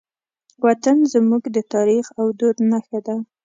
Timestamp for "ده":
3.05-3.15